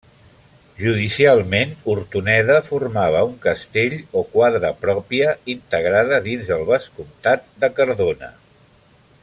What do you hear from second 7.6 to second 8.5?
de Cardona.